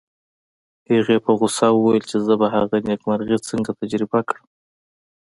[0.91, 4.45] هغې په غوسه وویل چې زه به هغه نېکمرغي څنګه تجربه کړم